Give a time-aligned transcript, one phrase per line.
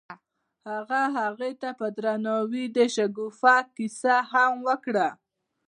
[0.69, 5.07] هغه هغې ته په درناوي د شګوفه کیسه هم وکړه.